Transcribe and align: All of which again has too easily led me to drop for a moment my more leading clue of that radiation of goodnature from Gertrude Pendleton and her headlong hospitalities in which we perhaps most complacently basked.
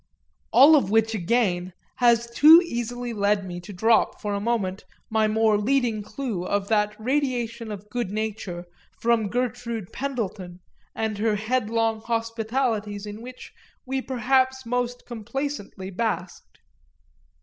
All 0.51 0.75
of 0.75 0.89
which 0.89 1.13
again 1.13 1.73
has 1.97 2.27
too 2.27 2.59
easily 2.65 3.13
led 3.13 3.45
me 3.45 3.61
to 3.61 3.71
drop 3.71 4.19
for 4.19 4.33
a 4.33 4.39
moment 4.39 4.83
my 5.11 5.27
more 5.27 5.59
leading 5.59 6.01
clue 6.01 6.43
of 6.43 6.69
that 6.69 6.95
radiation 6.99 7.71
of 7.71 7.87
goodnature 7.87 8.65
from 8.99 9.29
Gertrude 9.29 9.93
Pendleton 9.93 10.59
and 10.95 11.19
her 11.19 11.35
headlong 11.35 12.01
hospitalities 12.01 13.05
in 13.05 13.21
which 13.21 13.53
we 13.85 14.01
perhaps 14.01 14.65
most 14.65 15.05
complacently 15.05 15.91
basked. 15.91 16.57